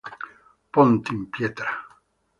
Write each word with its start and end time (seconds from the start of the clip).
Ponte 0.71 1.13
in 1.13 1.29
pietra 1.29 1.69